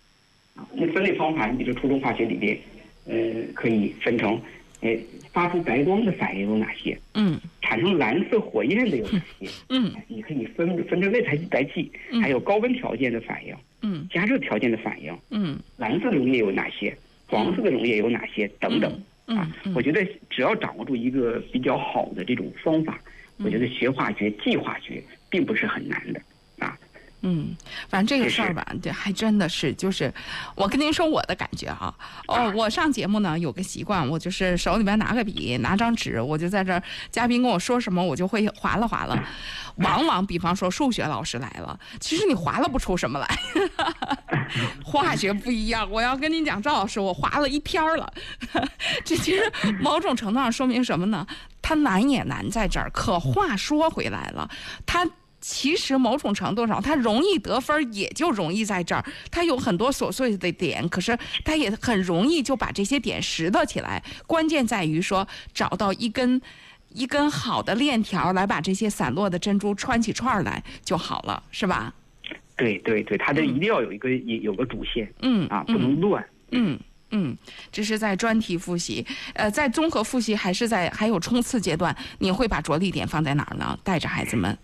[0.55, 2.57] 啊，那分类方法，你比如初中化学里边，
[3.05, 4.33] 呃，可以分成，
[4.79, 4.97] 呃，
[5.31, 6.97] 发出白光的反应有哪些？
[7.13, 9.47] 嗯，产生蓝色火焰的有哪些？
[9.69, 11.91] 嗯，你可以分分成类来来记。
[12.19, 16.97] 还有高温条件的反应，嗯，加热条件的反应，嗯，蓝色溶液有哪些？
[17.27, 18.47] 黄色的溶液有哪些？
[18.59, 18.91] 等等。
[19.37, 22.99] 啊，我觉得只要掌握住一个比较好的这种方法，
[23.37, 26.25] 我觉得学化学、计化学并不是很难的啊。
[27.21, 27.55] 嗯，
[27.87, 30.11] 反正这个事儿吧，这还真的是，就是
[30.55, 31.93] 我跟您说我的感觉啊。
[32.27, 36.81] 哦，我上节目呢有个习惯，我就是手里边拿个笔，拿张纸，我就在这儿，
[37.11, 39.23] 嘉宾跟我说什么，我就会划拉划拉。
[39.77, 43.27] 往往比方说数学老师来了，其实你划拉不出什么来。
[44.83, 48.11] 化学不一样，我要跟您讲，赵老师，我划了一篇了。
[49.05, 51.25] 这其实某种程度上说明什么呢？
[51.61, 52.89] 它难也难在这儿。
[52.91, 54.49] 可话说回来了，
[54.85, 55.07] 它
[55.41, 59.03] 其实某种程度上，它容易得分，也就容易在这儿。
[59.31, 64.01] 它有很多琐碎的点，可是它也很容易就把这些点拾掇起来。
[64.27, 66.39] 关键在于说，找到一根
[66.93, 71.93] 一根好的链条，来把这些散落的珍珠串起串来就好了，是吧？
[72.55, 76.23] 对对对，它这一定要有一个有个主线，嗯啊，不能乱。
[76.51, 77.35] 嗯嗯，
[77.71, 83.75] 这是在专题复习，呃，在综合复习还是在还有冲刺阶段，你会把着力点放在哪儿呢？
[83.83, 84.55] 带着孩子们。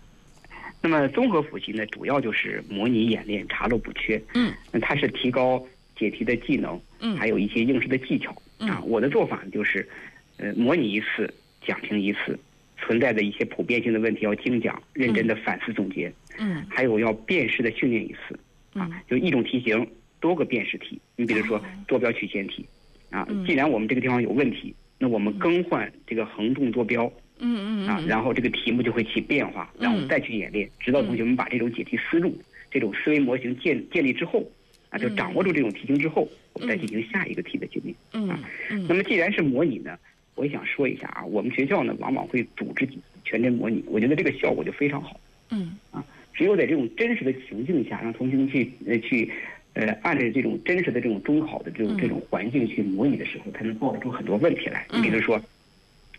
[0.80, 4.20] 那么综合复习呢，主要就是模拟演练、查漏补缺。
[4.34, 5.64] 嗯，那它是提高
[5.96, 8.34] 解题的技能，嗯，还有一些应试的技巧。
[8.58, 9.88] 啊，我的做法就是，
[10.36, 11.32] 呃，模拟一次，
[11.66, 12.38] 讲评一次，
[12.76, 16.12] 存在的一些普遍性的问题要精讲，认真的反思总结。
[16.38, 18.38] 嗯，还有要辨识的训练一次。
[18.74, 19.84] 啊，就一种题型
[20.20, 21.00] 多个辨识题。
[21.16, 22.64] 你比如说坐标曲线题，
[23.10, 27.12] 啊，既然我们这个地方有问题，那我们更换这个横纵坐标。
[27.40, 32.36] 嗯嗯啊，然后这个题目就会起变化，然后再去演练，直到同学们把这种解题思路、
[32.70, 34.44] 这种思维模型建建立之后，
[34.90, 37.94] 啊，就掌握住这种题型之后，我们再进行下一个题的训练。
[38.12, 38.40] 嗯啊，
[38.88, 39.96] 那么既然是模拟呢，
[40.34, 42.88] 我也想说一下啊，我们学校呢往往会组织
[43.24, 45.18] 全真模拟，我觉得这个效果就非常好。
[45.50, 49.30] 嗯啊，只有在这种真实的情境下，让同学们去呃去
[49.74, 54.86] 呃按照这种真实的这种中考的这种这种环境去模拟的时候，才能爆出很多问题来。
[54.92, 55.40] 你比如说。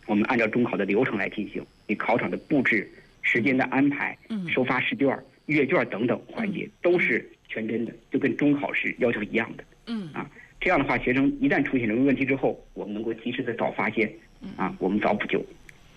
[0.10, 2.89] 我们按照中考的流程来进行，你考场的布置、
[3.22, 4.17] 时间的安排、
[4.52, 9.63] 收发试卷、阅卷等等环节都是全真的，就跟中考是要求一样的。
[9.86, 10.28] 嗯啊，
[10.60, 14.12] 这样的话，学生一旦出现什么问题之后，我们能够及时的早发现，
[14.58, 15.45] 啊，我们早补救，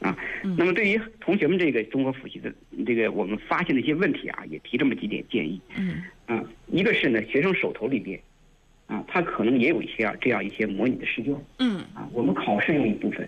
[0.01, 0.15] 啊。
[0.59, 2.53] 那么对于同学们这个综合复习的
[2.85, 5.59] 这个我们发现的一些问题啊，也提这么几点建议。
[5.75, 8.21] 嗯啊，一个是呢，学生手头里边，
[8.89, 11.35] 啊，他可能也有一些啊这样一些模拟的试卷。
[11.61, 13.27] 嗯啊，我们考试用一部分。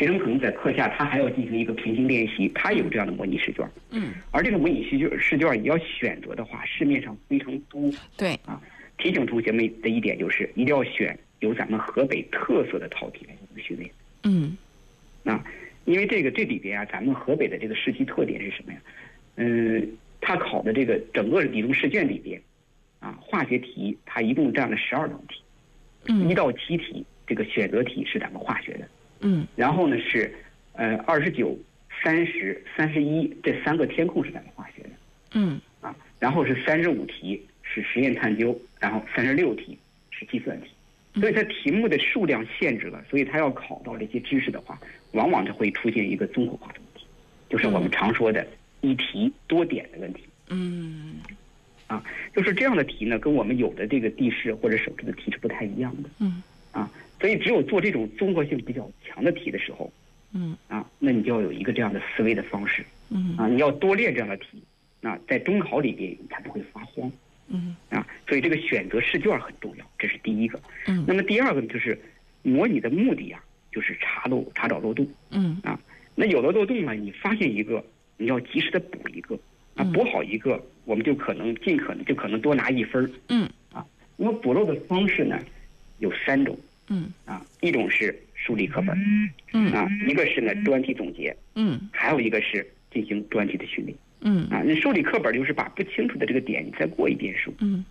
[0.00, 3.68] 啊，学生可能在课下，他还要进行一个平行练习，他有这样的模拟试卷。
[3.90, 7.90] 嗯，而这个模拟试卷试卷你要选择的话，市面上非常多。
[8.16, 8.60] 对啊，
[8.96, 13.90] 提醒同学们的一点就是，一定要选有咱们河北特色的套题来进行训练。
[14.24, 14.56] 嗯，
[15.24, 15.44] 啊，
[15.84, 18.80] 因为这个这里边啊，咱们河北的这个试题特点是什么呀？
[19.36, 19.86] 嗯，
[20.22, 22.40] 他考的这个整个理综试卷里边，
[23.00, 28.88] 啊，化学题它一共占了十二道题，一到七题这个选择题是咱们化学的。
[29.20, 30.34] 嗯，然后呢是，
[30.72, 31.56] 呃，二十九、
[32.02, 34.88] 三十、三十一这三个填空是咱们化学的。
[35.34, 39.78] 嗯，啊，然后是三十五题是实验探究，然后三十六题
[40.10, 40.70] 是计算题。
[41.14, 44.80] 所以它题目的数量限制了，所以它要考到这些知识的话，
[45.12, 47.04] 往往就会出现一个综合化的问题，
[47.48, 48.46] 就是我们常说的
[48.80, 50.22] 一题多点的问题。
[50.48, 51.16] 嗯，
[51.88, 52.02] 啊，
[52.34, 56.08] 就是这样的题呢，跟我们有的这个地势或者手势的题是不太一样的。
[56.20, 56.90] 嗯，啊。
[57.20, 59.92] 所以，只有做这种综合性比较强的题的时候，
[60.32, 60.56] 嗯。
[60.68, 63.36] 啊，那你就要有一个这样的思维的方式，嗯。
[63.36, 64.62] 啊，你要多练这样的题，
[65.02, 67.12] 啊，在中考里边你才不会发慌，
[67.48, 67.76] 嗯。
[67.90, 70.58] 啊，所以这个选择试卷很重要，这是第一个。
[70.86, 71.98] 嗯，那么第二个呢，就是
[72.42, 75.60] 模拟的目的啊，就是查漏查找漏洞，嗯。
[75.62, 75.78] 啊，
[76.14, 77.84] 那有了漏洞呢，你发现一个，
[78.16, 79.38] 你要及时的补一个，
[79.74, 83.84] 啊，补好一个，我们就可能尽可能就可能多拿一分儿嗯，啊，
[84.16, 85.38] 那么补漏的方式呢，
[85.98, 86.58] 有三种。
[86.90, 87.10] 嗯。
[87.24, 88.94] 啊，一种是梳理课本，
[89.54, 89.72] 嗯。
[89.72, 94.46] 啊，一个是呢专题总结，嗯，还有一个是进行专题的训练，嗯。
[94.50, 97.84] 啊，你梳理课本就是把不清楚的这个点你再过一遍书，嗯，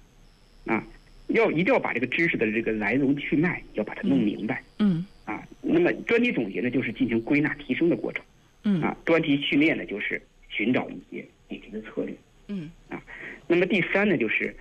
[0.65, 0.85] 啊，
[1.27, 8.23] 要一定要把这个知识的这个来龙去脉要把它弄明白，嗯，啊，那么专题总结呢就是进行归纳提升的过程，
[8.63, 12.13] 嗯，啊，专题训练呢就是寻找一些解题的策略，
[12.47, 13.01] 嗯，啊，
[13.47, 14.55] 那么第三呢就是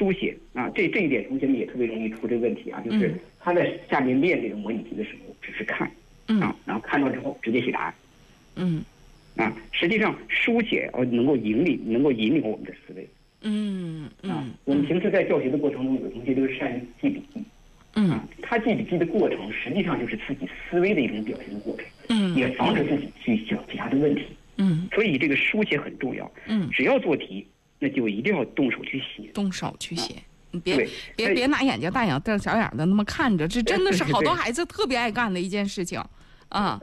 [0.00, 3.14] 书写，啊，这这一点同学们也特别容易出这个问题啊，就是。
[3.42, 5.90] 他在下面练这个模拟题的时候，只是看，
[6.42, 7.94] 啊，然后看到之后直接写答案，
[8.56, 8.82] 嗯，
[9.36, 13.08] 啊，实际上书写哦能够引领，能够引领我们的思维，
[13.40, 17.42] 嗯啊，我们平时在教学的过程中，有同学都是善于记笔记，
[17.94, 24.26] 嗯，他记笔记的过程实际上就是自己思维的一种表现的过程，嗯，也防止自己去想其他的问题，
[24.58, 27.46] 嗯，所以这个书写很重要，嗯，只要做题，
[27.80, 30.14] 那就一定要动手去写，动手去写。
[30.52, 36.00] 你别别别拿眼睛大眼瞪小眼的那么看着，这 真的是好多孩子特别爱干的一件事情，
[36.50, 36.80] 啊。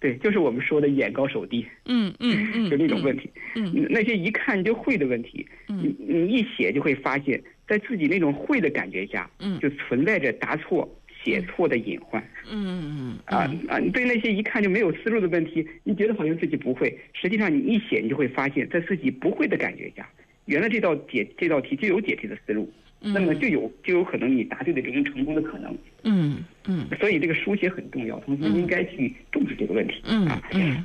[0.00, 10.88] 对，就是我们说的眼高手低，嗯嗯嗯， 就那种问题，嗯，那些一看就会的问题，你你一写就会发现，在自己那种会的感觉下，嗯，就存在着答错、
[11.28, 20.08] 写错的隐患，嗯嗯啊啊，对那些一看就没有思路的问题，你觉得好像自己不会，实际上你一写，你就会发现，在自己不会的感觉下。
[20.46, 25.76] 原来这道解这道题就有解题的思路，那么就有就有可能你答对的这种成功的可能。
[26.04, 26.86] 嗯嗯。
[26.98, 30.00] 所以这个书写很重要，同学应该去重视这个问题。
[30.06, 30.82] 嗯嗯。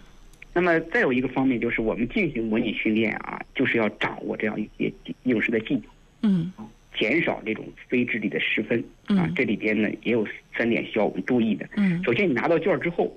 [0.54, 4.92] 那么再有一个方面就是我们进行模拟训练啊，就是要掌握这样一些
[5.24, 5.84] 应试的技巧，
[6.24, 6.52] 嗯
[6.96, 9.34] 减少这种非智力的失分啊嗯。
[9.36, 10.28] 这里边呢也有
[10.58, 11.68] 三点需要我们注意的。
[11.78, 13.16] 嗯首先，你拿到卷儿之后，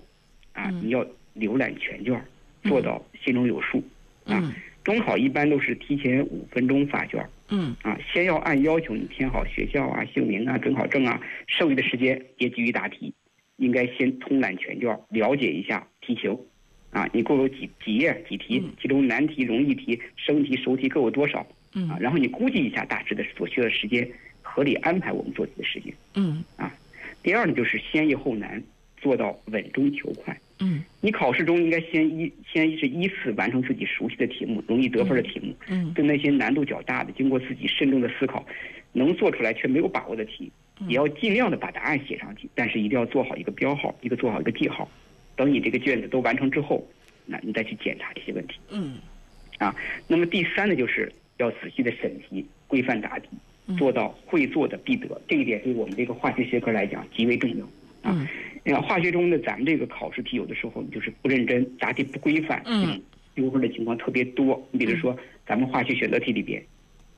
[0.52, 1.04] 啊，嗯你要
[1.36, 2.24] 浏览全卷儿，
[2.62, 3.78] 做到心中有数。
[4.24, 4.52] 啊嗯
[4.84, 13.12] 中考一般都是提前五分钟发卷儿嗯啊，先要按要求你填好学校啊、姓名啊、准考证啊，剩余的时间别急于答题。
[13.56, 16.38] 应该先通览全卷儿，了解一下题型。
[16.90, 18.70] 啊，你共有几几页几题嗯？
[18.80, 21.44] 其中难题、容易题、生题、熟题各有多少？
[21.88, 24.08] 啊嗯，然后你估计一下大致的所需要的时间，
[24.42, 25.92] 合理安排我们做题的时间。
[26.14, 26.72] 嗯啊
[27.22, 28.62] 第二呢，就是先易后难，
[28.96, 30.38] 做到稳中求快。
[30.58, 38.46] 嗯你考试中应该先依先是依次完成自己熟悉的题目、容易得分的题目，嗯对那些难度较大的，经过自己慎重的思考，
[38.92, 44.88] 能做出来却没有把握的题，嗯也要尽量的把答案写上去，但是一定要做好一个标号，一个做好一个记号。
[45.34, 46.82] 等你这个卷子都完成之后，
[47.26, 48.54] 那你再去检查这些问题。
[48.70, 48.96] 嗯
[49.58, 49.74] 啊
[50.08, 53.28] 那么第三呢，就是要仔细的审题，规范答题，
[53.76, 55.20] 做到会做的必得。
[55.28, 57.66] 这一点对我们这个化学学科来讲极为重要。
[58.02, 58.26] 啊
[58.82, 63.00] 化学中的咱们这个考试题，有的时候你就是不认真，答题不规范，嗯
[63.34, 64.60] 丢分的情况特别多。
[64.72, 66.60] 你比如说，咱们化学选择题里边，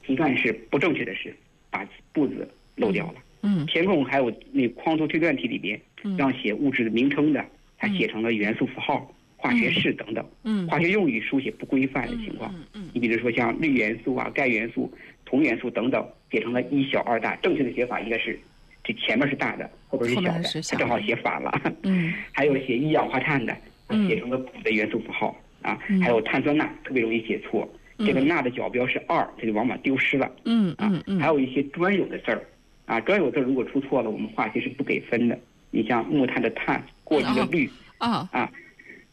[0.05, 1.35] 题干是不正确的是
[1.71, 3.15] 把步子漏掉了。
[3.43, 7.43] 嗯填空还有那框图推断题里边，嗯让写物质的名称的，
[7.79, 12.53] 它写成了元素符号、化学式等等，嗯化学用语书写不规范的情况。
[12.75, 14.93] 嗯你比如说像氯元素啊、钙元素、
[15.25, 18.39] 铜元素等等，写成了一小二大，正确的写法应该是
[18.83, 21.53] 这前面是大的，后边是小的，它正好写反了。
[21.85, 23.57] 嗯 还有写一氧化碳的，
[23.89, 31.03] 嗯写成了补的元素符号啊嗯，还有碳酸钠特别容易写错，这个钠的角标是二，它就往往丢失了嗯啊嗯。
[31.07, 32.43] 嗯还有一些专有的字儿
[32.87, 35.39] 啊，专有字儿如果出错了，我们化学是不给分的。
[35.71, 38.27] 你像木炭的碳、过滤的氯、啊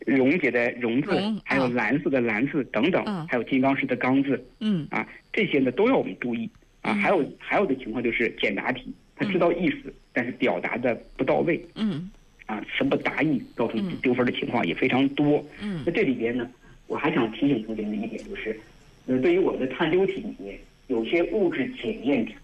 [0.06, 1.10] 溶解的溶字，
[1.44, 6.50] 还有啊蓝色的蓝字等等嗯，还有金刚石的刚字嗯啊，这些呢都要我们注意
[6.82, 6.94] 啊。
[6.94, 12.10] 嗯还有还有的情况就是简答题，他知道意思，但是表达的不到位嗯
[12.46, 15.44] 啊，词不达意，造成嗯丢分的情况也非常多。
[15.62, 16.50] 嗯那这里边呢，
[16.88, 18.60] 我还想提醒同学们一点就是，
[19.08, 22.36] 呃，对于我们的探究题里面，有些物质检验题，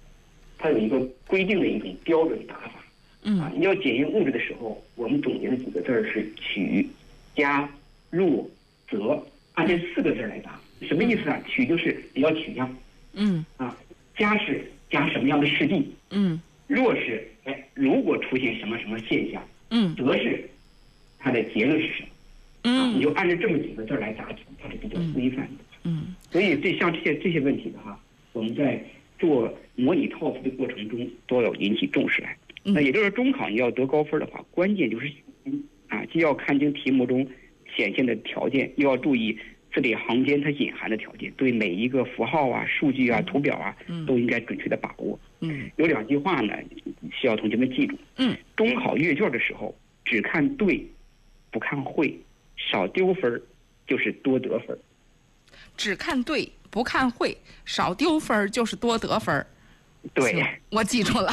[0.57, 2.71] 它有一个规定的一种标准答法
[3.41, 3.51] 啊嗯。
[3.55, 6.87] 你要检验物质的时候，我们总结的几个字儿是取、
[7.35, 7.69] 加、
[8.09, 8.49] 入、
[8.89, 10.59] 则，按这四个字儿来答。
[10.81, 11.39] 什么意思啊？
[11.47, 12.75] 取就是你要取样
[13.13, 13.77] 嗯啊，
[14.17, 20.49] 加是加什么样的试剂，嗯若是哎如果出现什么什么现象，嗯则是
[21.19, 22.07] 它的结论是什么。
[22.71, 25.63] 啊，你嗯就按照这么几个字儿来答题，它是比较规范的。
[25.83, 27.99] 嗯所以这像这些这些问题的话，
[28.33, 28.83] 我们在
[29.19, 32.35] 做模拟套题的过程中都要引起重视来。
[32.65, 35.11] 嗯那也就是中考你要得高分的话，关键就是
[35.91, 37.27] 啊，既要看清题目中
[37.75, 39.37] 显现的条件，又要注意
[39.73, 45.19] 字里行间它隐含的条件，对每一个符号啊、数据啊、图表啊嗯都应该准确的把握。
[45.41, 46.53] 嗯有两句话呢，
[47.11, 47.97] 需要同学们记住。
[48.15, 49.75] 嗯，中考阅卷的时候，
[50.05, 50.81] 只看对，
[51.51, 52.17] 不看会，
[52.55, 53.41] 少丢分儿
[53.85, 54.79] 就是多得分儿。
[55.75, 59.45] 只看对不看会，少丢分儿就是多得分儿。
[60.13, 61.31] 对，我记住了。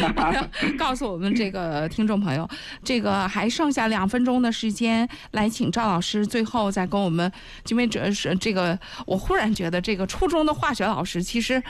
[0.78, 2.48] 告诉我们这个听众朋友，
[2.84, 7.30] 这个还剩下两分钟的时间，来请赵老师最后再跟我们，
[7.68, 11.62] 因为这是这个，我忽然觉得这个初中的化学老师其实。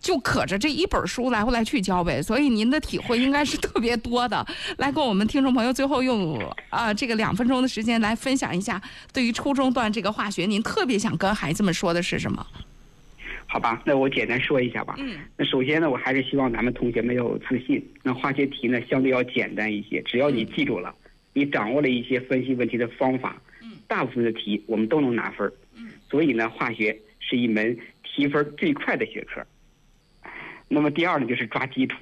[0.00, 4.44] 就可着这一本书来回来去教呗，所以您的体会应该是特别多的。
[4.78, 6.36] 来跟我们听众朋友最后用
[6.70, 8.82] 啊、这个两分钟的时间来分享一下，
[9.12, 12.44] 对于初中段这个化学，您特别想跟孩子们说的是什么？
[13.56, 14.96] 好吧，那我简单说一下吧。
[14.98, 17.82] 嗯那首先呢，我还是希望咱们同学们要有自信。
[18.02, 20.94] 那化学题呢，相对要简单一些，只要你记住了，
[21.32, 25.88] 你掌握了一些分析问题的方法，嗯大部分的题我们都能拿分嗯。
[26.10, 29.42] 所以呢，化学是一门提分最快的学科。
[30.68, 31.96] 那么第二呢，就是抓基础；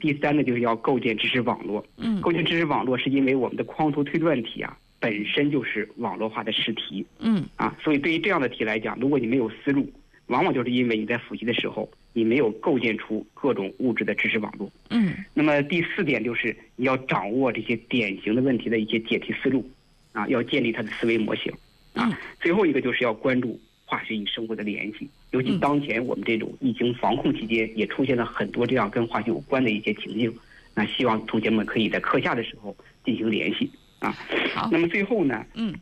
[0.00, 1.82] 第三呢，就是要构建知识网络。
[1.96, 7.06] 嗯构建知识网络是因为我们的框图推断题啊，本身就是网络化的试题。
[7.20, 9.90] 嗯啊，所以对于这样的题来讲，如果你没有思路，
[10.30, 14.70] 往往就是因为你在复习的时候，你没有构建出各种物质的知识网络。
[14.88, 19.68] 嗯那么第四点就是你要掌握这些典型的问题的一些解题思路，
[20.12, 21.52] 啊，要建立它的思维模型。
[21.92, 30.32] 啊，最后一个就是要关注化学与生活的联系，尤其嗯当前我们这种疫情防控期间，也出现了很多这样跟化学有关的一些情境。
[30.72, 32.74] 那希望同学们可以在课下的时候
[33.04, 33.68] 进行联系
[33.98, 34.12] 啊。
[34.54, 35.74] 好那么最后呢，嗯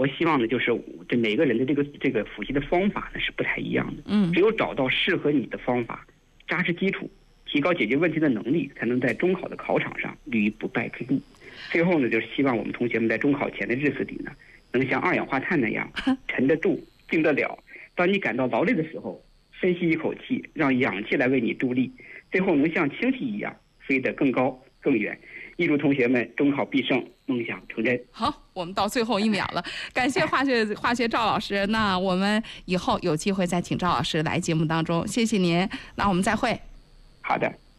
[0.00, 0.74] 我希望呢，就是
[1.06, 6.06] 这每个人的这个这个复习的方法呢是不太一样的，嗯只有找到适合你的方法，
[6.48, 7.10] 扎实基础，
[7.44, 11.20] 提高解决问题的能力，才能在中考的考场上立于不败之地。
[11.70, 14.32] 最后呢，就是希望我们同学们在中考前的日子里呢，
[14.72, 15.86] 能像二氧化碳那样
[16.28, 17.62] 沉得住、静得了。
[17.94, 19.22] 当你感到劳累的时候，
[19.52, 21.92] 深吸一口气，让氧气来为你助力，
[22.32, 25.20] 最后能像氢气一样飞得更高更远。
[25.58, 27.98] 预祝同学们中考必胜，梦想成真。
[28.10, 29.64] 好，我们到最后一秒了，
[29.94, 31.64] 感谢化学化学赵老师。
[31.68, 35.68] 那我们以后有机会再请赵老师来节目当中，谢谢您。
[35.94, 36.60] 那我们再会。
[37.22, 37.69] 好的。